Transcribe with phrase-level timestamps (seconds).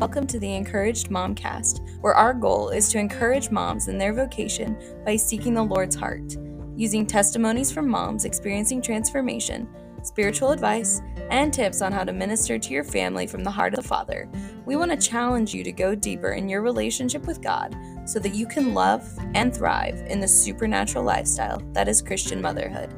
[0.00, 4.74] Welcome to the Encouraged Momcast, where our goal is to encourage moms in their vocation
[5.04, 6.38] by seeking the Lord's heart,
[6.74, 9.68] using testimonies from moms experiencing transformation,
[10.02, 13.82] spiritual advice, and tips on how to minister to your family from the heart of
[13.82, 14.26] the Father.
[14.64, 17.76] We want to challenge you to go deeper in your relationship with God
[18.06, 22.94] so that you can love and thrive in the supernatural lifestyle that is Christian motherhood.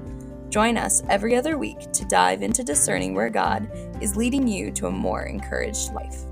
[0.51, 3.69] Join us every other week to dive into discerning where God
[4.01, 6.27] is leading you to a more encouraged life.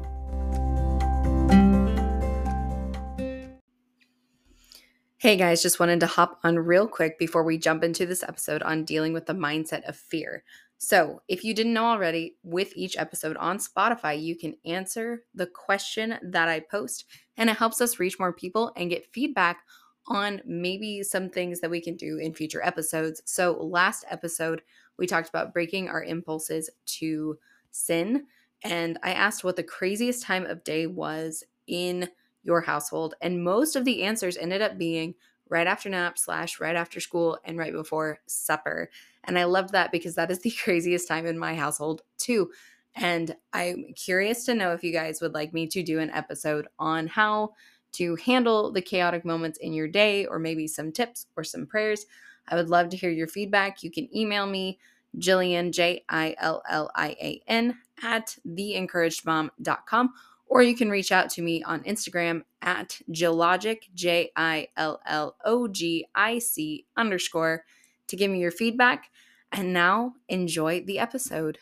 [5.21, 8.63] Hey guys, just wanted to hop on real quick before we jump into this episode
[8.63, 10.45] on dealing with the mindset of fear.
[10.79, 15.47] So, if you didn't know already, with each episode on Spotify, you can answer the
[15.47, 17.05] question that I post,
[17.37, 19.59] and it helps us reach more people and get feedback
[20.07, 23.21] on maybe some things that we can do in future episodes.
[23.27, 24.63] So, last episode,
[24.97, 27.39] we talked about breaking our impulses to
[27.73, 28.25] sin.
[28.65, 32.09] And I asked what the craziest time of day was in
[32.43, 33.15] your household.
[33.21, 35.15] And most of the answers ended up being
[35.49, 38.91] right after nap, slash, right after school, and right before supper.
[39.25, 42.51] And I loved that because that is the craziest time in my household, too.
[42.95, 46.67] And I'm curious to know if you guys would like me to do an episode
[46.79, 47.51] on how
[47.93, 52.07] to handle the chaotic moments in your day, or maybe some tips or some prayers.
[52.49, 53.83] I would love to hear your feedback.
[53.83, 54.79] You can email me,
[55.19, 60.13] Jillian, J I L L I A N, at theencouragedmom.com,
[60.51, 65.37] or you can reach out to me on Instagram at Jillogic, J I L L
[65.45, 67.65] O G I C underscore,
[68.09, 69.11] to give me your feedback.
[69.53, 71.59] And now enjoy the episode.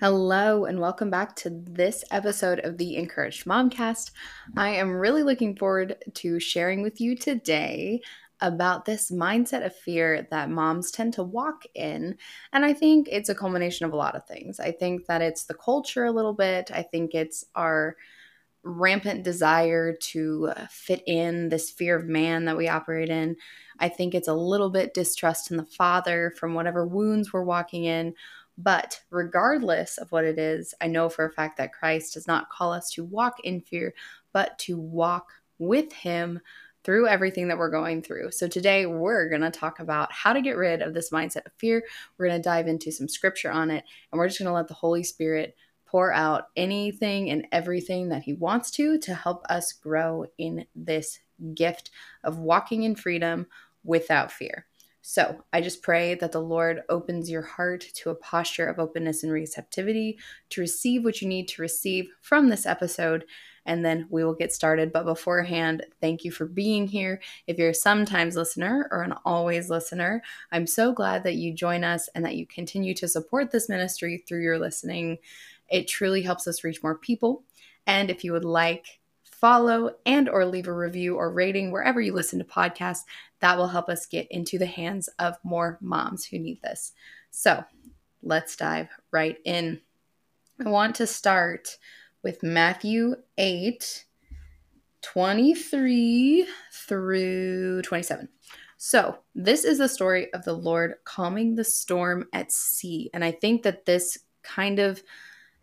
[0.00, 4.10] Hello, and welcome back to this episode of the Encouraged Momcast.
[4.56, 8.02] I am really looking forward to sharing with you today
[8.42, 12.16] about this mindset of fear that moms tend to walk in.
[12.52, 14.60] And I think it's a culmination of a lot of things.
[14.60, 17.96] I think that it's the culture a little bit, I think it's our
[18.64, 23.36] rampant desire to fit in this fear of man that we operate in.
[23.80, 27.84] I think it's a little bit distrust in the father from whatever wounds we're walking
[27.84, 28.14] in
[28.58, 32.50] but regardless of what it is, I know for a fact that Christ does not
[32.50, 33.94] call us to walk in fear,
[34.32, 36.40] but to walk with Him
[36.84, 38.30] through everything that we're going through.
[38.32, 41.52] So today we're going to talk about how to get rid of this mindset of
[41.58, 41.84] fear.
[42.16, 44.68] We're going to dive into some scripture on it, and we're just going to let
[44.68, 45.56] the Holy Spirit
[45.86, 51.20] pour out anything and everything that He wants to to help us grow in this
[51.54, 51.90] gift
[52.24, 53.46] of walking in freedom
[53.84, 54.66] without fear.
[55.02, 59.24] So I just pray that the Lord opens your heart to a posture of openness
[59.24, 60.16] and receptivity
[60.50, 63.24] to receive what you need to receive from this episode.
[63.66, 64.92] And then we will get started.
[64.92, 67.20] But beforehand, thank you for being here.
[67.46, 71.84] If you're a sometimes listener or an always listener, I'm so glad that you join
[71.84, 75.18] us and that you continue to support this ministry through your listening.
[75.68, 77.44] It truly helps us reach more people.
[77.86, 79.00] And if you would like
[79.42, 83.00] follow and or leave a review or rating wherever you listen to podcasts
[83.40, 86.92] that will help us get into the hands of more moms who need this
[87.32, 87.64] so
[88.22, 89.80] let's dive right in
[90.64, 91.76] i want to start
[92.22, 94.04] with matthew 8
[95.02, 98.28] 23 through 27
[98.84, 103.10] so, this is the story of the Lord calming the storm at sea.
[103.14, 105.04] And I think that this kind of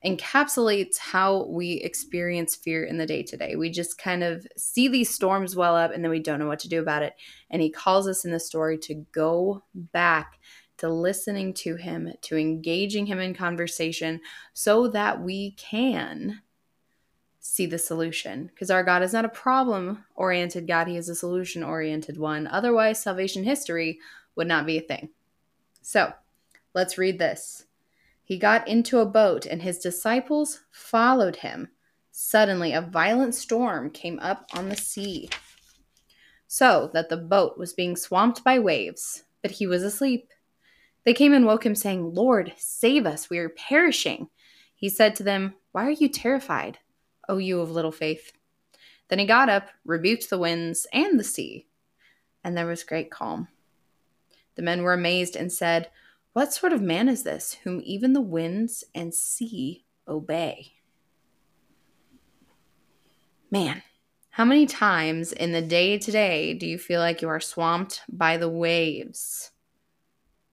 [0.06, 3.56] encapsulates how we experience fear in the day to day.
[3.58, 6.60] We just kind of see these storms well up and then we don't know what
[6.60, 7.14] to do about it.
[7.50, 10.40] And he calls us in the story to go back
[10.78, 14.22] to listening to him, to engaging him in conversation
[14.54, 16.42] so that we can
[17.50, 18.48] see the solution.
[18.48, 22.48] Because our God is not a problem oriented God, He is a solution oriented one.
[22.48, 24.00] Otherwise, salvation history
[24.36, 25.10] would not be a thing.
[25.82, 26.14] So
[26.74, 27.66] let's read this.
[28.24, 31.70] He got into a boat, and his disciples followed him.
[32.12, 35.30] Suddenly, a violent storm came up on the sea,
[36.48, 40.30] so that the boat was being swamped by waves, but he was asleep.
[41.06, 44.30] They came and woke him, saying, Lord, save us, we are perishing.
[44.76, 46.78] He said to them, Why are you terrified,
[47.30, 48.34] O you of little faith?
[49.08, 51.68] Then he got up, rebuked the winds and the sea,
[52.44, 53.48] and there was great calm.
[54.56, 55.90] The men were amazed and said,
[56.34, 60.74] what sort of man is this, whom even the winds and sea obey?
[63.50, 63.82] Man,
[64.30, 68.04] how many times in the day to day do you feel like you are swamped
[68.08, 69.52] by the waves?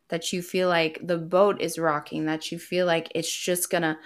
[0.09, 3.99] That you feel like the boat is rocking, that you feel like it's just gonna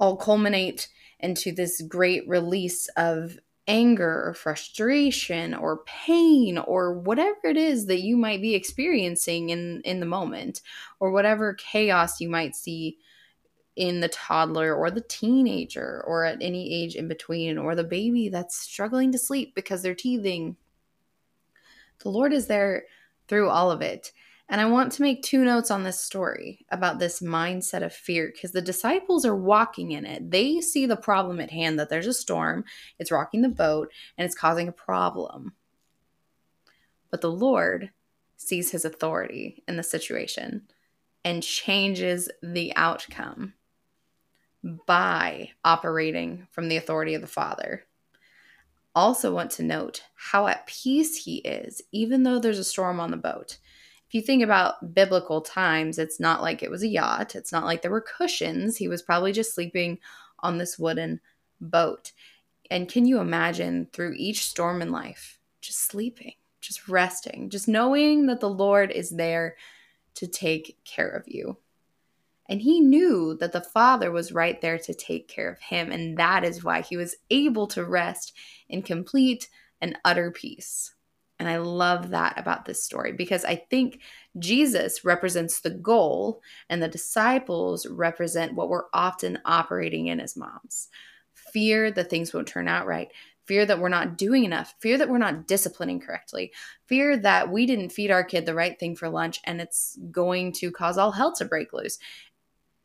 [0.00, 0.88] all culminate
[1.22, 3.38] into this great release of
[3.68, 9.80] anger or frustration or pain or whatever it is that you might be experiencing in
[9.82, 10.62] in the moment
[10.98, 12.98] or whatever chaos you might see
[13.76, 18.28] in the toddler or the teenager or at any age in between or the baby
[18.28, 20.56] that's struggling to sleep because they're teething.
[22.00, 22.84] The Lord is there
[23.28, 24.12] through all of it.
[24.52, 28.30] And I want to make two notes on this story about this mindset of fear
[28.30, 30.30] because the disciples are walking in it.
[30.30, 32.66] They see the problem at hand that there's a storm,
[32.98, 35.54] it's rocking the boat, and it's causing a problem.
[37.10, 37.92] But the Lord
[38.36, 40.64] sees his authority in the situation
[41.24, 43.54] and changes the outcome
[44.86, 47.86] by operating from the authority of the Father.
[48.94, 53.10] Also, want to note how at peace he is, even though there's a storm on
[53.10, 53.56] the boat.
[54.12, 57.64] If you think about biblical times, it's not like it was a yacht, it's not
[57.64, 58.76] like there were cushions.
[58.76, 60.00] He was probably just sleeping
[60.40, 61.18] on this wooden
[61.62, 62.12] boat.
[62.70, 68.26] And can you imagine through each storm in life, just sleeping, just resting, just knowing
[68.26, 69.56] that the Lord is there
[70.16, 71.56] to take care of you?
[72.50, 75.90] And he knew that the Father was right there to take care of him.
[75.90, 78.34] And that is why he was able to rest
[78.68, 79.48] in complete
[79.80, 80.92] and utter peace.
[81.42, 83.98] And I love that about this story because I think
[84.38, 90.86] Jesus represents the goal and the disciples represent what we're often operating in as moms.
[91.34, 93.08] Fear that things won't turn out right,
[93.44, 96.52] fear that we're not doing enough, fear that we're not disciplining correctly,
[96.86, 100.52] fear that we didn't feed our kid the right thing for lunch and it's going
[100.52, 101.98] to cause all hell to break loose.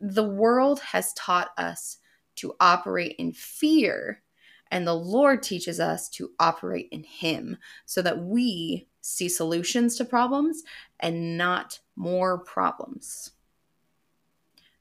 [0.01, 1.99] The world has taught us
[2.37, 4.23] to operate in fear,
[4.71, 10.05] and the Lord teaches us to operate in Him so that we see solutions to
[10.05, 10.63] problems
[10.99, 13.31] and not more problems.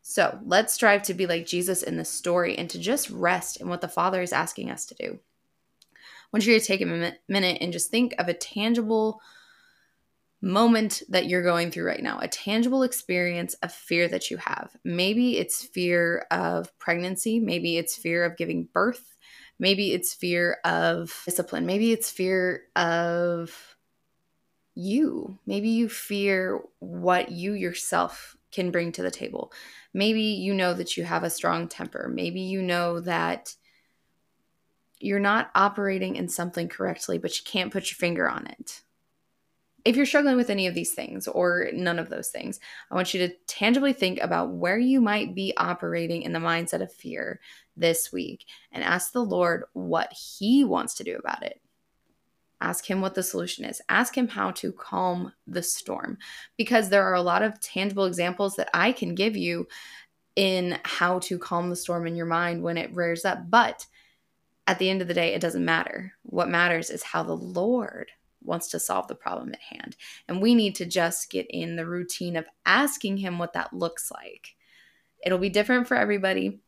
[0.02, 3.68] So let's strive to be like Jesus in this story and to just rest in
[3.68, 5.18] what the Father is asking us to do.
[5.92, 9.20] I want you to take a minute and just think of a tangible
[10.42, 14.76] moment that you're going through right now, a tangible experience of fear that you have.
[14.84, 19.15] Maybe it's fear of pregnancy, maybe it's fear of giving birth,
[19.58, 23.76] maybe it's fear of discipline, maybe it's fear of
[24.74, 25.38] you.
[25.46, 29.52] Maybe you fear what you yourself can bring to the table.
[29.94, 32.10] Maybe you know that you have a strong temper.
[32.12, 33.54] Maybe you know that
[34.98, 38.82] you're not operating in something correctly, but you can't put your finger on it
[39.86, 42.58] if you're struggling with any of these things or none of those things,
[42.90, 46.82] I want you to tangibly think about where you might be operating in the mindset
[46.82, 47.40] of fear
[47.76, 51.60] this week and ask the Lord what He wants to do about it.
[52.60, 53.80] Ask Him what the solution is.
[53.88, 56.18] Ask Him how to calm the storm
[56.56, 59.66] because there are a lot of tangible examples that I can give you
[60.36, 63.50] in how to calm the storm in your mind when it rears up.
[63.50, 63.86] But
[64.66, 66.12] at the end of the day, it doesn't matter.
[66.22, 68.10] What matters is how the Lord
[68.42, 69.96] wants to solve the problem at hand.
[70.28, 74.10] And we need to just get in the routine of asking him what that looks
[74.10, 74.54] like.
[75.24, 76.60] It'll be different for everybody,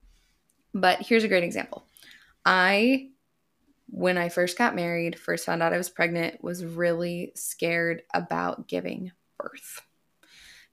[0.81, 1.87] but here's a great example.
[2.45, 3.09] I,
[3.89, 8.69] when I first got married, first found out I was pregnant, was really scared about
[8.69, 9.83] giving birth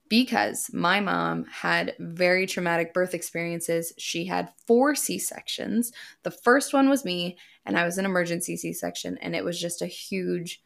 [0.07, 3.93] because my mom had very traumatic birth experiences.
[3.97, 5.91] She had four C sections.
[6.23, 9.59] The first one was me, and I was an emergency C section, and it was
[9.59, 10.61] just a huge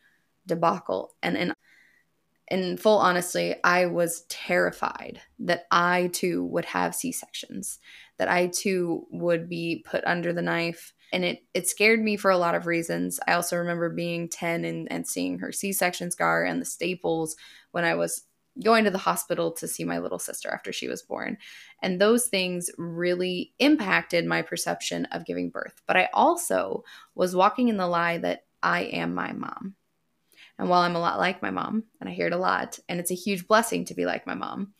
[0.45, 1.15] debacle.
[1.23, 1.53] And in
[2.49, 7.77] in full honesty, I was terrified that I too would have C-sections,
[8.19, 10.93] that I too would be put under the knife.
[11.11, 13.19] And it it scared me for a lot of reasons.
[13.27, 17.35] I also remember being 10 and, and seeing her C-section scar and the staples
[17.71, 18.23] when I was
[18.63, 21.37] going to the hospital to see my little sister after she was born.
[21.81, 25.81] And those things really impacted my perception of giving birth.
[25.87, 26.83] But I also
[27.15, 29.75] was walking in the lie that I am my mom.
[30.57, 32.99] And while I'm a lot like my mom, and I hear it a lot, and
[32.99, 34.73] it's a huge blessing to be like my mom,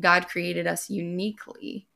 [0.00, 1.88] God created us uniquely.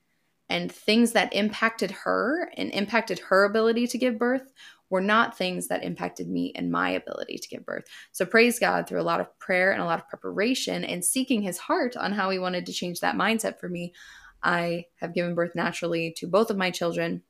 [0.50, 4.52] And things that impacted her and impacted her ability to give birth
[4.90, 7.84] were not things that impacted me and my ability to give birth.
[8.12, 11.42] So praise God through a lot of prayer and a lot of preparation and seeking
[11.42, 13.92] his heart on how he wanted to change that mindset for me.
[14.42, 17.22] I have given birth naturally to both of my children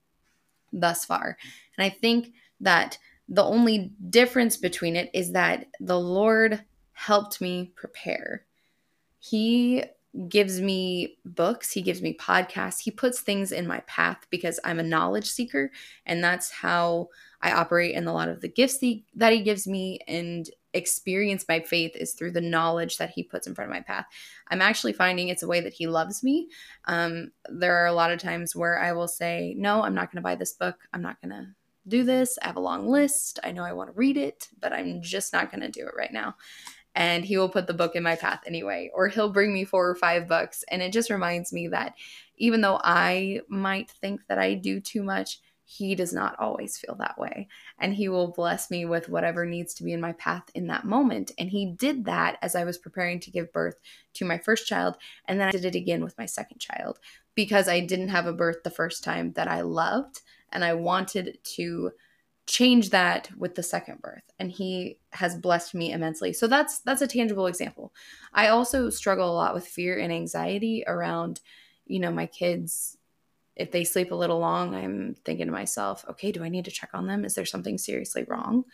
[0.73, 1.37] thus far.
[1.77, 2.99] And I think that
[3.29, 8.45] the only difference between it is that the Lord helped me prepare.
[9.19, 9.85] He
[10.27, 14.81] gives me books, he gives me podcasts, he puts things in my path because I'm
[14.81, 15.71] a knowledge seeker
[16.07, 17.09] and that's how
[17.41, 18.79] I operate in a lot of the gifts
[19.15, 23.47] that he gives me and experience my faith is through the knowledge that he puts
[23.47, 24.07] in front of my path.
[24.49, 26.49] I'm actually finding it's a way that he loves me.
[26.87, 30.17] Um, there are a lot of times where I will say, No, I'm not going
[30.17, 30.77] to buy this book.
[30.93, 31.49] I'm not going to
[31.87, 32.39] do this.
[32.43, 33.39] I have a long list.
[33.43, 35.95] I know I want to read it, but I'm just not going to do it
[35.97, 36.37] right now.
[36.99, 39.89] And he will put the book in my path anyway, or he'll bring me four
[39.89, 40.65] or five books.
[40.69, 41.95] And it just reminds me that
[42.39, 46.97] even though I might think that I do too much, he does not always feel
[46.97, 47.47] that way.
[47.79, 50.87] And he will bless me with whatever needs to be in my path in that
[50.87, 51.31] moment.
[51.39, 53.77] And he did that as I was preparing to give birth
[54.15, 54.97] to my first child.
[55.27, 56.99] And then I did it again with my second child
[57.37, 60.23] because I didn't have a birth the first time that I loved.
[60.51, 61.93] And I wanted to
[62.49, 67.03] change that with the second birth and he has blessed me immensely so that's that's
[67.03, 67.93] a tangible example
[68.33, 71.41] i also struggle a lot with fear and anxiety around
[71.87, 72.97] you know my kids
[73.59, 76.71] if they sleep a little long, I'm thinking to myself, okay, do I need to
[76.71, 77.25] check on them?
[77.25, 78.65] Is there something seriously wrong?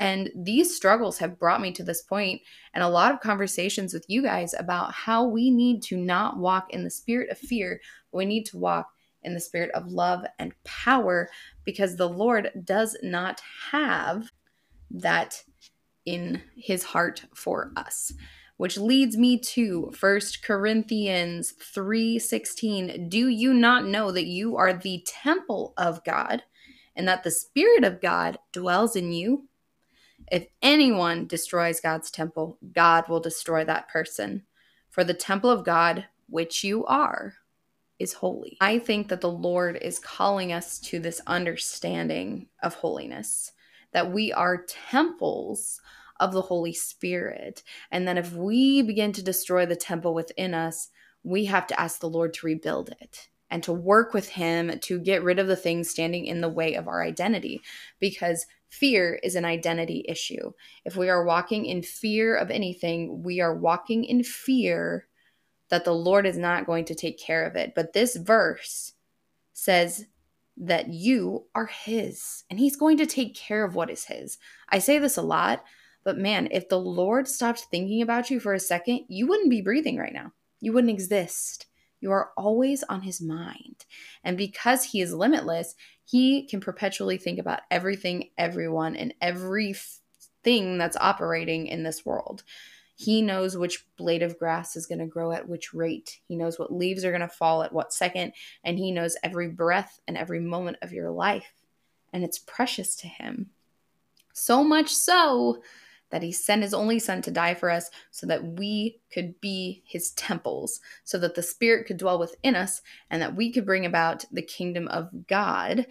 [0.00, 2.40] And these struggles have brought me to this point
[2.72, 6.72] and a lot of conversations with you guys about how we need to not walk
[6.72, 7.80] in the spirit of fear,
[8.12, 8.92] but we need to walk
[9.28, 11.28] in the spirit of love and power
[11.64, 14.32] because the Lord does not have
[14.90, 15.44] that
[16.04, 18.12] in his heart for us
[18.58, 23.08] which leads me to 1 Corinthians 3:16.
[23.08, 26.42] Do you not know that you are the temple of God
[26.94, 29.48] and that the spirit of God dwells in you?
[30.30, 34.44] If anyone destroys God's temple, God will destroy that person.
[34.90, 37.34] For the temple of God, which you are,
[37.98, 38.56] is holy.
[38.60, 43.52] I think that the Lord is calling us to this understanding of holiness,
[43.92, 45.80] that we are temples
[46.20, 47.62] of the Holy Spirit.
[47.90, 50.88] And then if we begin to destroy the temple within us,
[51.22, 54.98] we have to ask the Lord to rebuild it and to work with Him to
[54.98, 57.62] get rid of the things standing in the way of our identity
[57.98, 60.52] because fear is an identity issue.
[60.84, 65.06] If we are walking in fear of anything, we are walking in fear
[65.70, 67.72] that the Lord is not going to take care of it.
[67.74, 68.92] But this verse
[69.52, 70.06] says
[70.56, 74.38] that you are His and He's going to take care of what is His.
[74.68, 75.64] I say this a lot,
[76.04, 79.60] but man, if the Lord stopped thinking about you for a second, you wouldn't be
[79.60, 80.32] breathing right now.
[80.60, 81.66] You wouldn't exist.
[82.00, 83.84] You are always on his mind.
[84.24, 90.96] And because he is limitless, he can perpetually think about everything, everyone, and everything that's
[90.96, 92.44] operating in this world.
[93.00, 96.18] He knows which blade of grass is going to grow at which rate.
[96.26, 98.32] He knows what leaves are going to fall at what second.
[98.64, 101.52] And he knows every breath and every moment of your life.
[102.12, 103.50] And it's precious to him.
[104.32, 105.62] So much so
[106.10, 109.84] that he sent his only son to die for us so that we could be
[109.86, 113.86] his temples, so that the Spirit could dwell within us, and that we could bring
[113.86, 115.86] about the kingdom of God,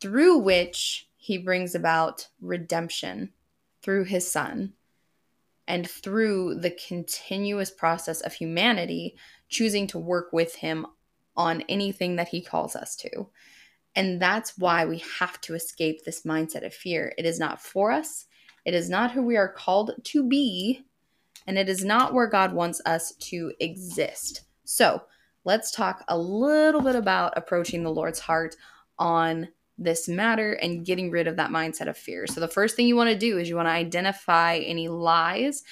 [0.00, 3.30] through which he brings about redemption
[3.82, 4.72] through his son
[5.66, 9.16] and through the continuous process of humanity
[9.48, 10.86] choosing to work with him
[11.36, 13.28] on anything that he calls us to.
[13.96, 17.14] And that's why we have to escape this mindset of fear.
[17.16, 18.26] It is not for us,
[18.64, 20.84] it is not who we are called to be,
[21.46, 24.42] and it is not where God wants us to exist.
[24.64, 25.02] So,
[25.44, 28.56] let's talk a little bit about approaching the Lord's heart
[28.98, 32.26] on this matter and getting rid of that mindset of fear.
[32.26, 35.62] So, the first thing you want to do is you want to identify any lies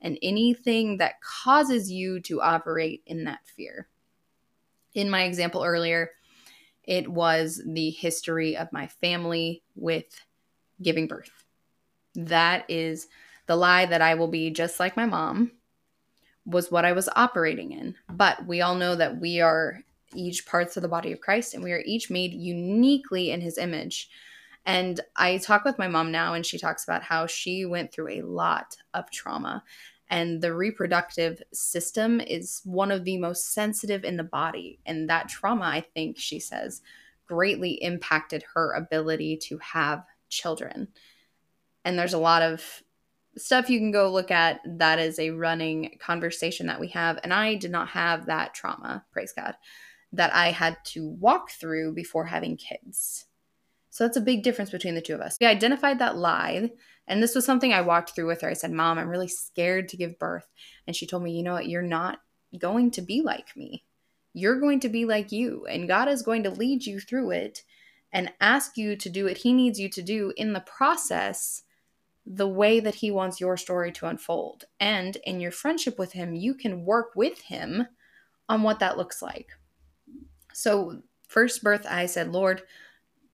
[0.00, 3.88] and anything that causes you to operate in that fear.
[4.94, 6.10] In my example earlier,
[6.84, 10.24] it was the history of my family with
[10.82, 11.44] giving birth.
[12.14, 13.08] That is
[13.46, 15.52] the lie that I will be just like my mom
[16.46, 17.94] was what I was operating in.
[18.08, 19.80] But we all know that we are
[20.14, 23.58] each parts of the body of Christ and we are each made uniquely in his
[23.58, 24.10] image.
[24.66, 28.08] And I talk with my mom now, and she talks about how she went through
[28.08, 29.64] a lot of trauma.
[30.10, 34.78] And the reproductive system is one of the most sensitive in the body.
[34.84, 36.82] And that trauma, I think, she says,
[37.26, 40.88] greatly impacted her ability to have children
[41.84, 42.82] and there's a lot of
[43.36, 47.32] stuff you can go look at that is a running conversation that we have and
[47.32, 49.54] i did not have that trauma praise god
[50.12, 53.26] that i had to walk through before having kids.
[53.92, 55.36] So that's a big difference between the two of us.
[55.40, 56.70] We identified that lie
[57.06, 58.50] and this was something i walked through with her.
[58.50, 60.46] I said mom i'm really scared to give birth.
[60.86, 61.68] And she told me you know what?
[61.68, 62.20] You're not
[62.58, 63.84] going to be like me.
[64.32, 67.62] You're going to be like you and god is going to lead you through it
[68.12, 71.62] and ask you to do what he needs you to do in the process
[72.26, 74.64] the way that he wants your story to unfold.
[74.78, 77.86] And in your friendship with him, you can work with him
[78.48, 79.50] on what that looks like.
[80.60, 82.62] So, first birth, I said, Lord,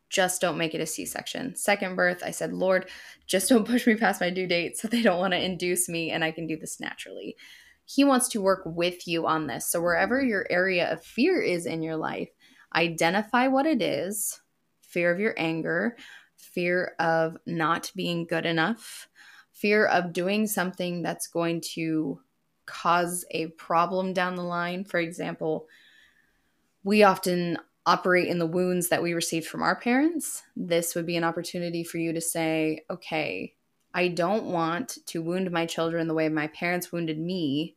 [0.09, 1.57] just don't make it a C section.
[1.57, 2.89] Second birth, I said, Lord,
[3.27, 6.13] just don't push me past my due date so they don't want to induce me
[6.13, 7.37] and I can do this naturally.
[7.85, 9.67] He wants to work with you on this.
[9.67, 12.31] So, wherever your area of fear is in your life,
[12.75, 14.41] identify what it is
[14.81, 15.97] fear of your anger,
[16.37, 19.09] fear of not being good enough,
[19.51, 22.21] fear of doing something that's going to
[22.67, 24.85] cause a problem down the line.
[24.85, 25.67] For example,
[26.87, 30.45] we often operate in the wounds that we received from our parents.
[30.55, 33.55] This would be an opportunity for you to say, okay,
[33.93, 37.75] I don't want to wound my children the way my parents wounded me.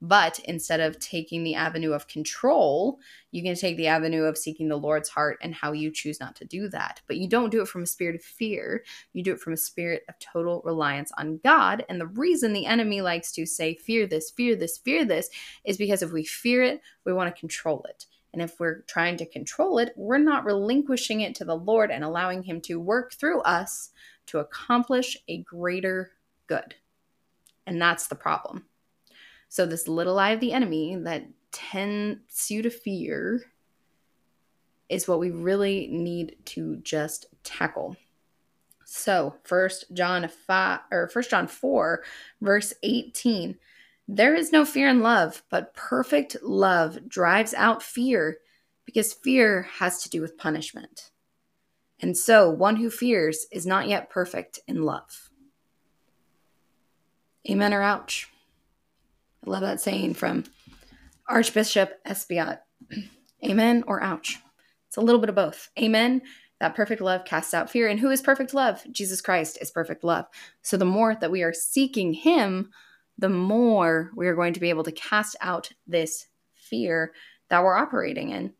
[0.00, 3.00] But instead of taking the avenue of control,
[3.32, 6.36] you can take the avenue of seeking the Lord's heart and how you choose not
[6.36, 7.00] to do that.
[7.08, 8.84] But you don't do it from a spirit of fear.
[9.12, 11.84] You do it from a spirit of total reliance on God.
[11.88, 15.30] And the reason the enemy likes to say, fear this, fear this, fear this,
[15.64, 18.06] is because if we fear it, we want to control it.
[18.32, 22.02] And if we're trying to control it, we're not relinquishing it to the Lord and
[22.02, 23.90] allowing Him to work through us
[24.26, 26.12] to accomplish a greater
[26.46, 26.74] good.
[27.66, 28.64] And that's the problem.
[29.48, 33.42] So, this little eye of the enemy that tends you to fear
[34.88, 37.96] is what we really need to just tackle.
[38.84, 42.02] So, first John 5 or first John 4
[42.40, 43.58] verse 18.
[44.08, 48.38] There is no fear in love, but perfect love drives out fear
[48.84, 51.10] because fear has to do with punishment.
[52.00, 55.30] And so, one who fears is not yet perfect in love.
[57.48, 58.28] Amen or ouch?
[59.46, 60.44] I love that saying from
[61.28, 62.60] Archbishop Esbiat.
[63.44, 64.38] Amen or ouch?
[64.88, 65.70] It's a little bit of both.
[65.78, 66.22] Amen.
[66.60, 67.88] That perfect love casts out fear.
[67.88, 68.84] And who is perfect love?
[68.92, 70.26] Jesus Christ is perfect love.
[70.62, 72.70] So the more that we are seeking Him,
[73.22, 77.12] the more we are going to be able to cast out this fear
[77.48, 78.52] that we're operating in.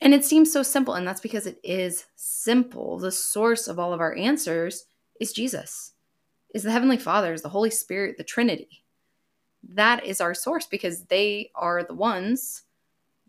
[0.00, 2.98] And it seems so simple, and that's because it is simple.
[2.98, 4.86] The source of all of our answers
[5.20, 5.92] is Jesus,
[6.54, 8.80] is the Heavenly Father, is the Holy Spirit, the Trinity
[9.68, 12.62] that is our source because they are the ones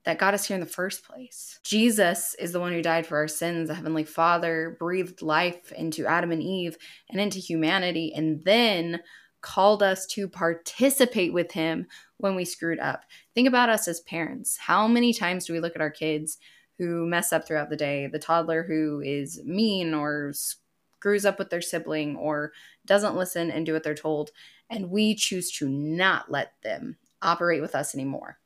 [0.04, 1.60] that got us here in the first place.
[1.64, 3.68] Jesus is the one who died for our sins.
[3.68, 6.76] The Heavenly Father breathed life into Adam and Eve
[7.10, 9.00] and into humanity, and then
[9.42, 13.04] called us to participate with Him when we screwed up.
[13.34, 14.58] Think about us as parents.
[14.58, 16.38] How many times do we look at our kids
[16.78, 18.08] who mess up throughout the day?
[18.08, 22.52] The toddler who is mean or screws up with their sibling or
[22.86, 24.32] doesn't listen and do what they're told
[24.72, 28.40] and we choose to not let them operate with us anymore.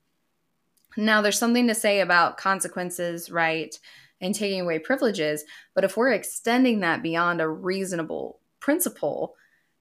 [0.97, 3.77] Now, there's something to say about consequences, right,
[4.19, 9.35] and taking away privileges, but if we're extending that beyond a reasonable principle,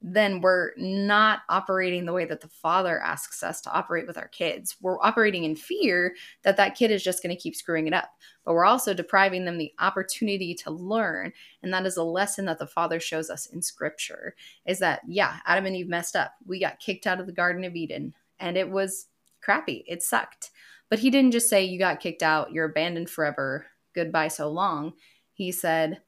[0.07, 4.29] then we're not operating the way that the father asks us to operate with our
[4.29, 4.77] kids.
[4.83, 8.11] We're operating in fear that that kid is just going to keep screwing it up.
[8.45, 11.33] But we're also depriving them the opportunity to learn.
[11.63, 14.35] And that is a lesson that the father shows us in scripture
[14.67, 16.35] is that, yeah, Adam and Eve messed up.
[16.45, 19.07] We got kicked out of the Garden of Eden and it was
[19.41, 19.85] crappy.
[19.89, 20.51] It sucked.
[20.91, 23.65] But he didn't just say, you got kicked out, you're abandoned forever,
[23.95, 24.93] goodbye so long.
[25.33, 26.03] He said,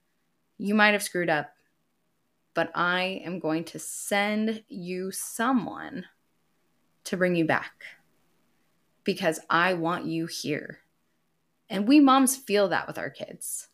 [0.59, 1.51] you might have screwed up
[2.57, 6.07] but I am going to send you someone
[7.05, 7.85] to bring you back
[9.05, 10.79] because I want you here.
[11.69, 13.69] And we moms feel that with our kids.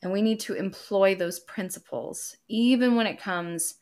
[0.00, 3.74] And we need to employ those principles, even when it comes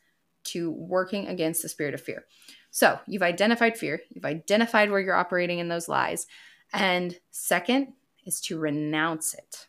[0.44, 2.24] to working against the spirit of fear.
[2.70, 6.26] So you've identified fear, you've identified where you're operating in those lies.
[6.72, 7.92] And second
[8.24, 9.66] is to renounce it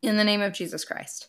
[0.00, 1.28] in the name of Jesus Christ.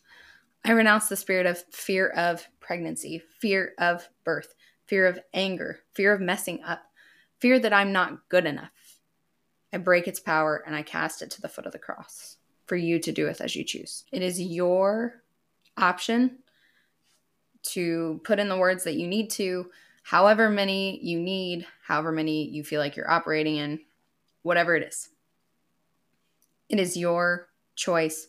[0.65, 6.13] I renounce the spirit of fear of pregnancy, fear of birth, fear of anger, fear
[6.13, 6.83] of messing up,
[7.39, 8.71] fear that I'm not good enough.
[9.73, 12.75] I break its power and I cast it to the foot of the cross for
[12.75, 14.05] you to do with as you choose.
[14.11, 15.21] It is your
[15.77, 16.37] option
[17.63, 19.69] to put in the words that you need to,
[20.03, 23.79] however many you need, however many you feel like you're operating in,
[24.43, 25.09] whatever it is.
[26.69, 28.27] It is your choice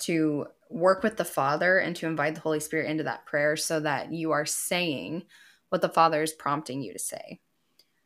[0.00, 3.80] to work with the Father and to invite the Holy Spirit into that prayer so
[3.80, 5.24] that you are saying
[5.68, 7.40] what the Father is prompting you to say.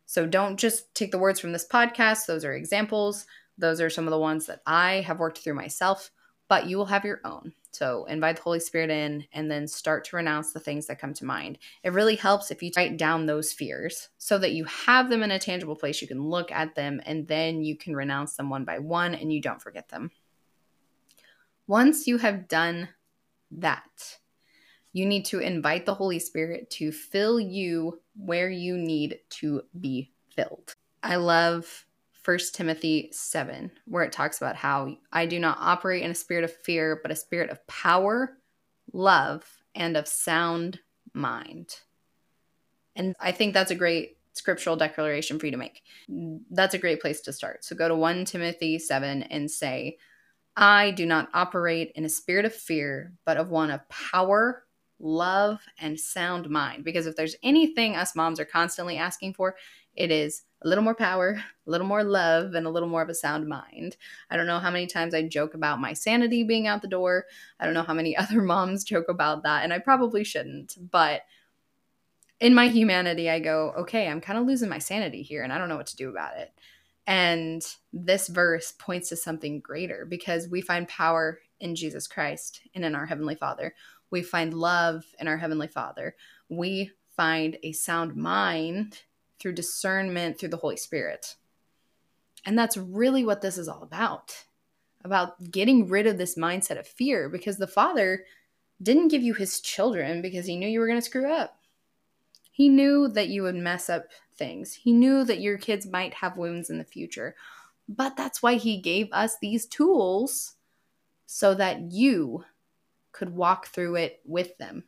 [0.07, 3.27] So don't just take the words from this podcast, those are examples.
[3.59, 6.11] Those are some of the ones that I have worked through myself,
[6.49, 7.53] but you will have your own.
[7.71, 11.15] So invite the Holy Spirit in and then start to renounce the things that come
[11.15, 11.59] to mind.
[11.83, 15.31] It really helps if you write down those fears so that you have them in
[15.31, 16.03] a tangible place.
[16.03, 19.33] You can look at them and then you can renounce them one by one and
[19.33, 20.11] you don't forget them.
[21.67, 22.89] Once you have done
[23.51, 24.19] that,
[24.93, 30.13] you need to invite the Holy Spirit to fill you where you need to be
[30.35, 30.75] filled.
[31.03, 31.87] I love
[32.25, 36.45] 1 Timothy 7, where it talks about how I do not operate in a spirit
[36.45, 38.39] of fear, but a spirit of power,
[38.93, 39.45] love,
[39.75, 40.79] and of sound
[41.15, 41.75] mind.
[42.95, 45.83] And I think that's a great scriptural declaration for you to make.
[46.51, 47.65] That's a great place to start.
[47.65, 49.97] So go to 1 Timothy 7 and say,
[50.57, 54.65] I do not operate in a spirit of fear, but of one of power,
[54.99, 56.85] love and sound mind.
[56.85, 59.57] Because if there's anything us moms are constantly asking for,
[59.95, 63.09] it is a little more power, a little more love, and a little more of
[63.09, 63.97] a sound mind.
[64.31, 67.27] I don't know how many times I joke about my sanity being out the door.
[67.59, 70.77] I don't know how many other moms joke about that, and I probably shouldn't.
[70.91, 71.23] But
[72.41, 75.59] in my humanity, I go, okay, I'm kind of losing my sanity here, and I
[75.59, 76.53] don't know what to do about it.
[77.07, 77.63] And
[77.93, 82.95] this verse points to something greater because we find power in Jesus Christ and in
[82.95, 83.75] our Heavenly Father.
[84.11, 86.15] We find love in our Heavenly Father.
[86.49, 89.03] We find a sound mind
[89.41, 91.37] through discernment through the Holy Spirit.
[92.45, 94.45] And that's really what this is all about
[95.05, 98.25] about getting rid of this mindset of fear because the Father
[98.83, 101.57] didn't give you his children because he knew you were going to screw up.
[102.53, 104.05] He knew that you would mess up
[104.37, 104.75] things.
[104.75, 107.35] He knew that your kids might have wounds in the future.
[107.89, 110.55] But that's why he gave us these tools
[111.27, 112.45] so that you
[113.11, 114.85] could walk through it with them.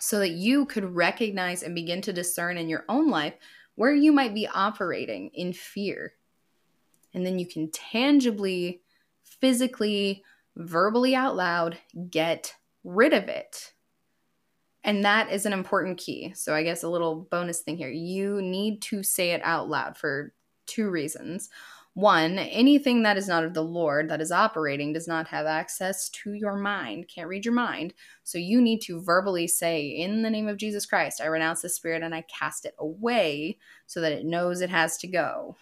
[0.00, 3.34] So that you could recognize and begin to discern in your own life
[3.74, 6.14] where you might be operating in fear.
[7.12, 8.80] And then you can tangibly,
[9.22, 10.24] physically,
[10.56, 13.74] verbally out loud get rid of it.
[14.82, 16.32] And that is an important key.
[16.34, 19.96] So, I guess a little bonus thing here you need to say it out loud
[19.96, 20.32] for
[20.66, 21.50] two reasons.
[21.94, 26.08] One, anything that is not of the Lord that is operating does not have access
[26.10, 27.94] to your mind, can't read your mind.
[28.22, 31.68] So you need to verbally say, In the name of Jesus Christ, I renounce the
[31.68, 35.56] spirit and I cast it away so that it knows it has to go.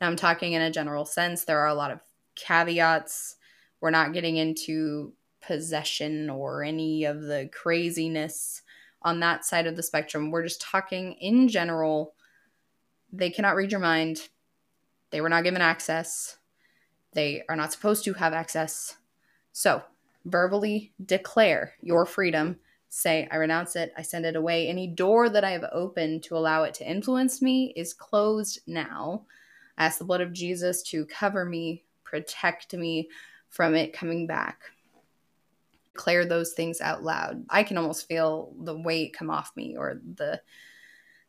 [0.00, 1.44] Now, I'm talking in a general sense.
[1.44, 2.00] There are a lot of
[2.34, 3.36] caveats.
[3.80, 5.12] We're not getting into
[5.46, 8.62] possession or any of the craziness
[9.02, 10.30] on that side of the spectrum.
[10.30, 12.14] We're just talking in general
[13.12, 14.28] they cannot read your mind.
[15.10, 16.38] They were not given access.
[17.12, 18.96] They are not supposed to have access.
[19.52, 19.82] So,
[20.24, 22.58] verbally declare your freedom.
[22.88, 23.92] Say, I renounce it.
[23.96, 24.68] I send it away.
[24.68, 29.24] Any door that I have opened to allow it to influence me is closed now.
[29.78, 33.08] I ask the blood of Jesus to cover me, protect me
[33.48, 34.60] from it coming back.
[35.96, 37.44] Declare those things out loud.
[37.48, 40.40] I can almost feel the weight come off me or the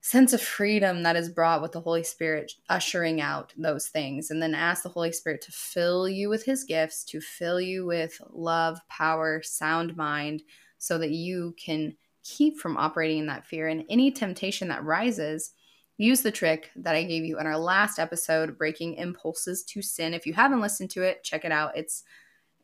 [0.02, 4.30] sense of freedom that is brought with the Holy Spirit ushering out those things.
[4.30, 7.86] And then ask the Holy Spirit to fill you with his gifts, to fill you
[7.86, 10.44] with love, power, sound mind,
[10.78, 13.68] so that you can keep from operating in that fear.
[13.68, 15.52] And any temptation that rises,
[15.98, 20.14] use the trick that I gave you in our last episode, Breaking Impulses to Sin.
[20.14, 21.76] If you haven't listened to it, check it out.
[21.78, 22.04] It's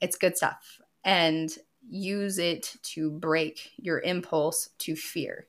[0.01, 0.79] it's good stuff.
[1.05, 1.55] And
[1.89, 5.47] use it to break your impulse to fear.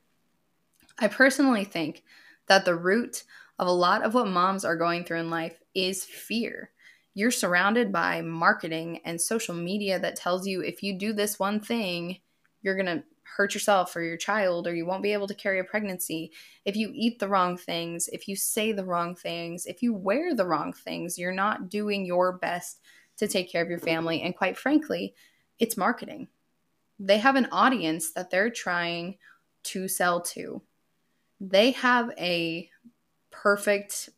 [0.99, 2.03] I personally think
[2.47, 3.23] that the root
[3.59, 6.71] of a lot of what moms are going through in life is fear.
[7.13, 11.59] You're surrounded by marketing and social media that tells you if you do this one
[11.59, 12.17] thing,
[12.61, 15.59] you're going to hurt yourself or your child, or you won't be able to carry
[15.59, 16.31] a pregnancy.
[16.63, 20.33] If you eat the wrong things, if you say the wrong things, if you wear
[20.33, 22.81] the wrong things, you're not doing your best
[23.17, 24.21] to take care of your family.
[24.21, 25.15] And quite frankly,
[25.59, 26.27] it's marketing.
[26.99, 29.17] They have an audience that they're trying
[29.63, 30.61] to sell to
[31.39, 32.69] they have a
[33.31, 34.09] perfect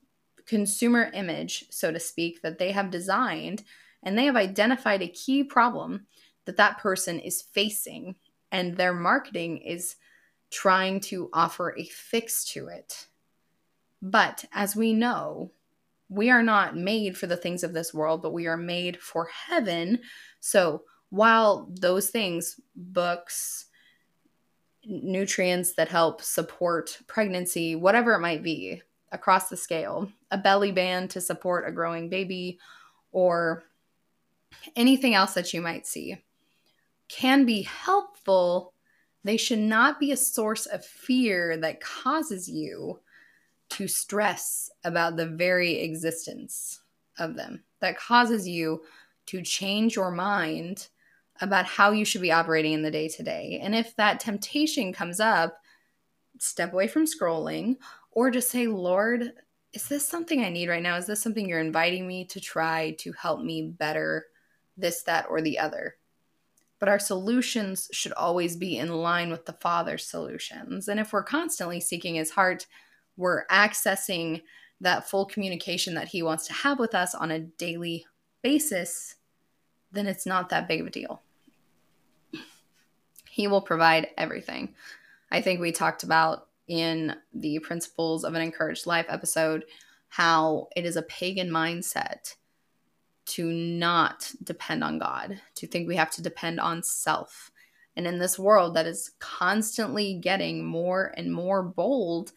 [0.45, 3.63] consumer image, so to speak, that they have designed,
[4.04, 6.06] and they have identified a key problem
[6.45, 8.15] that that person is facing,
[8.52, 9.95] and their marketing is
[10.50, 13.08] trying to offer a fix to it.
[14.02, 15.52] But as we know,
[16.10, 19.28] we are not made for the things of this world, but we are made for
[19.47, 20.00] heaven.
[20.39, 23.65] So while those things, books,
[24.86, 31.10] nutrients that help support pregnancy, whatever it might be, across the scale, a belly band
[31.10, 32.60] to support a growing baby,
[33.12, 33.63] or
[34.76, 36.17] anything else that you might see,
[37.08, 38.74] can be helpful.
[39.24, 43.00] They should not be a source of fear that causes you
[43.70, 46.82] to stress about the very existence
[47.17, 48.84] of them, that causes you
[49.28, 50.88] to change your mind
[51.41, 53.60] about how you should be operating in the day to day.
[53.62, 55.58] And if that temptation comes up,
[56.39, 57.78] step away from scrolling
[58.12, 59.34] or just say, Lord,
[59.73, 60.95] is this something I need right now?
[60.95, 64.26] Is this something you're inviting me to try to help me better
[64.76, 65.95] this, that, or the other?
[66.80, 70.88] But our solutions should always be in line with the Father's solutions.
[70.88, 72.67] And if we're constantly seeking His heart,
[73.17, 74.41] we're accessing
[74.80, 78.06] that full communication that He wants to have with us on a daily
[78.43, 79.15] basis,
[79.91, 81.21] then it's not that big of a deal.
[83.38, 84.73] He will provide everything.
[85.30, 89.65] I think we talked about in the Principles of an Encouraged Life episode
[90.10, 92.34] how it is a pagan mindset
[93.28, 97.52] to not depend on God, to think we have to depend on self.
[97.95, 102.32] And in this world that is constantly getting more and more bold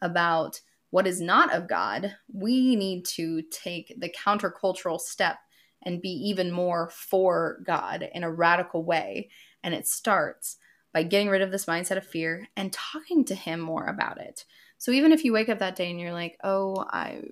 [0.00, 5.36] about what is not of God, we need to take the countercultural step
[5.82, 9.28] and be even more for God in a radical way.
[9.62, 10.56] And it starts
[10.92, 14.44] by getting rid of this mindset of fear and talking to Him more about it.
[14.78, 17.22] So even if you wake up that day and you're like, "Oh, I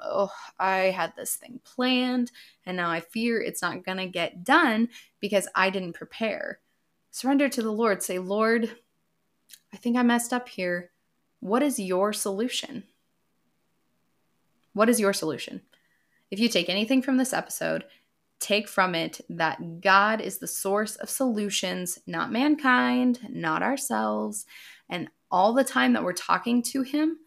[0.00, 2.30] oh, I had this thing planned
[2.64, 4.88] and now I fear it's not going to get done
[5.20, 6.60] because I didn't prepare."
[7.10, 8.02] Surrender to the Lord.
[8.02, 8.76] Say, "Lord,
[9.72, 10.90] I think I messed up here.
[11.40, 12.84] What is your solution?"
[14.74, 15.60] What is your solution?
[16.30, 17.84] If you take anything from this episode,
[18.42, 24.44] take from it that God is the source of solutions, not mankind, not ourselves.
[24.90, 27.18] And all the time that we're talking to Him,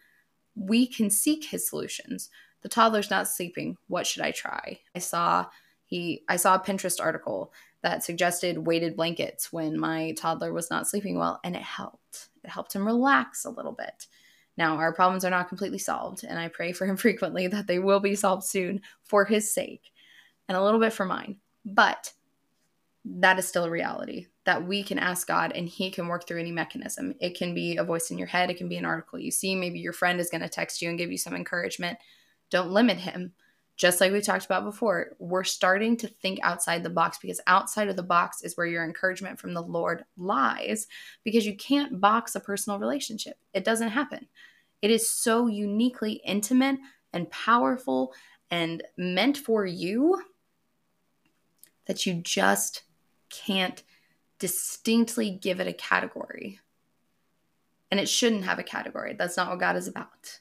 [0.55, 2.29] we can seek His solutions.
[2.61, 3.77] The toddler's not sleeping.
[3.87, 4.79] What should I try?
[4.95, 5.45] I saw
[5.85, 10.87] he I saw a Pinterest article that suggested weighted blankets when my toddler was not
[10.87, 12.29] sleeping well and it helped.
[12.43, 14.07] It helped him relax a little bit.
[14.57, 17.79] Now, our problems are not completely solved, and I pray for him frequently that they
[17.79, 19.91] will be solved soon for his sake
[20.47, 21.37] and a little bit for mine.
[21.65, 22.11] But
[23.05, 26.39] that is still a reality that we can ask God and He can work through
[26.39, 27.13] any mechanism.
[27.19, 29.55] It can be a voice in your head, it can be an article you see.
[29.55, 31.97] Maybe your friend is going to text you and give you some encouragement.
[32.49, 33.33] Don't limit Him.
[33.77, 37.89] Just like we talked about before, we're starting to think outside the box because outside
[37.89, 40.87] of the box is where your encouragement from the Lord lies
[41.25, 43.35] because you can't box a personal relationship.
[43.53, 44.27] It doesn't happen.
[44.81, 46.77] It is so uniquely intimate
[47.11, 48.13] and powerful
[48.49, 50.21] and meant for you
[51.87, 52.83] that you just
[53.29, 53.83] can't
[54.39, 56.59] distinctly give it a category.
[57.91, 59.15] And it shouldn't have a category.
[59.17, 60.39] That's not what God is about.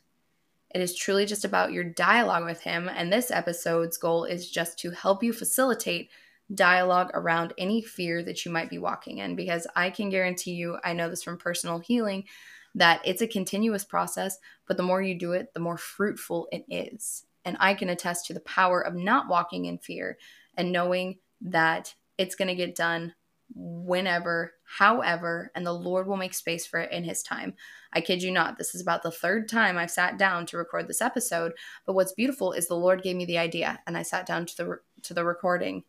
[0.75, 2.89] It is truly just about your dialogue with Him.
[2.89, 6.11] And this episode's goal is just to help you facilitate
[6.53, 9.37] dialogue around any fear that you might be walking in.
[9.37, 12.25] Because I can guarantee you, I know this from personal healing,
[12.75, 16.65] that it's a continuous process, but the more you do it, the more fruitful it
[16.69, 17.25] is.
[17.45, 20.19] And I can attest to the power of not walking in fear
[20.57, 23.15] and knowing that it's going to get done
[23.55, 27.55] whenever, however, and the Lord will make space for it in His time.
[27.93, 30.89] I kid you not, this is about the third time I've sat down to record
[30.89, 31.53] this episode.
[31.87, 34.57] But what's beautiful is the Lord gave me the idea, and I sat down to
[34.57, 35.85] the to the recording,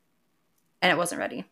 [0.82, 1.46] and it wasn't ready.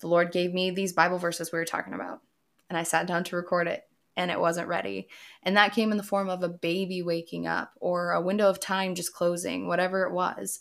[0.00, 2.20] The Lord gave me these Bible verses we were talking about,
[2.68, 3.84] and I sat down to record it,
[4.16, 5.08] and it wasn't ready.
[5.42, 8.60] And that came in the form of a baby waking up or a window of
[8.60, 10.60] time just closing, whatever it was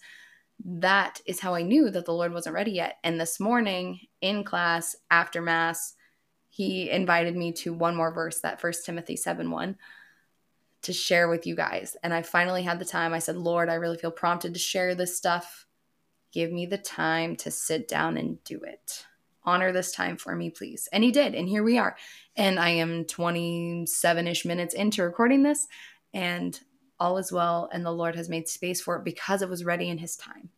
[0.65, 2.97] that is how I knew that the Lord wasn't ready yet.
[3.03, 5.93] And this morning in class after Mass,
[6.49, 9.77] he invited me to one more verse, that First Timothy 7 1,
[10.81, 11.95] to share with you guys.
[12.03, 13.13] And I finally had the time.
[13.13, 15.65] I said, Lord, I really feel prompted to share this stuff.
[16.31, 19.05] Give me the time to sit down and do it.
[19.43, 20.89] Honor this time for me, please.
[20.91, 21.33] And he did.
[21.33, 21.95] And here we are.
[22.35, 25.67] And I am 27 ish minutes into recording this.
[26.13, 26.59] And
[26.99, 29.89] all is well, and the Lord has made space for it because it was ready
[29.89, 30.49] in His time.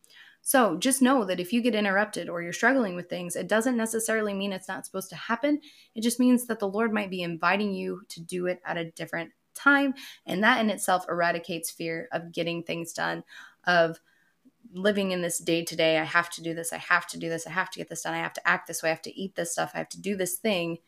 [0.42, 3.76] So just know that if you get interrupted or you're struggling with things, it doesn't
[3.76, 5.60] necessarily mean it's not supposed to happen.
[5.94, 8.90] It just means that the Lord might be inviting you to do it at a
[8.90, 9.94] different time.
[10.26, 13.22] And that in itself eradicates fear of getting things done,
[13.68, 14.00] of
[14.72, 15.98] living in this day to day.
[15.98, 16.72] I have to do this.
[16.72, 17.46] I have to do this.
[17.46, 18.14] I have to get this done.
[18.14, 18.88] I have to act this way.
[18.88, 19.72] I have to eat this stuff.
[19.74, 20.78] I have to do this thing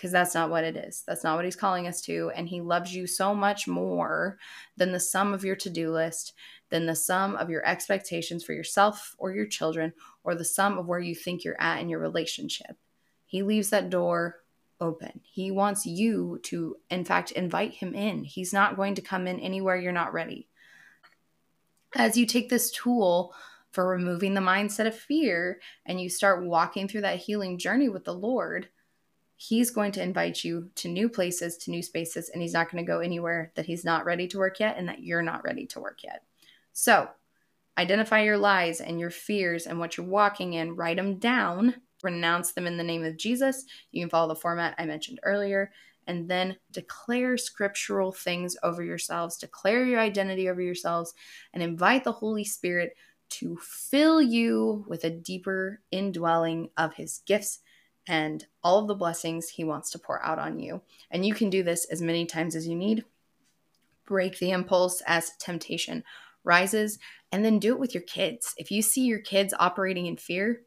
[0.00, 1.04] because that's not what it is.
[1.06, 2.32] That's not what he's calling us to.
[2.34, 4.38] And he loves you so much more
[4.78, 6.32] than the sum of your to do list,
[6.70, 9.92] than the sum of your expectations for yourself or your children,
[10.24, 12.78] or the sum of where you think you're at in your relationship.
[13.26, 14.36] He leaves that door
[14.80, 15.20] open.
[15.22, 18.24] He wants you to, in fact, invite him in.
[18.24, 20.48] He's not going to come in anywhere you're not ready.
[21.94, 23.34] As you take this tool,
[23.70, 28.04] for removing the mindset of fear and you start walking through that healing journey with
[28.04, 28.68] the Lord,
[29.42, 32.84] he's going to invite you to new places, to new spaces, and he's not going
[32.84, 35.64] to go anywhere that he's not ready to work yet and that you're not ready
[35.64, 36.24] to work yet.
[36.74, 37.08] So,
[37.78, 42.52] identify your lies and your fears and what you're walking in, write them down, renounce
[42.52, 43.64] them in the name of Jesus.
[43.92, 45.72] You can follow the format I mentioned earlier,
[46.06, 51.14] and then declare scriptural things over yourselves, declare your identity over yourselves,
[51.54, 52.94] and invite the Holy Spirit
[53.30, 57.60] to fill you with a deeper indwelling of his gifts
[58.06, 60.82] and all of the blessings He wants to pour out on you.
[61.10, 63.04] And you can do this as many times as you need.
[64.06, 66.04] Break the impulse as temptation
[66.44, 66.98] rises,
[67.32, 68.54] and then do it with your kids.
[68.56, 70.62] If you see your kids operating in fear,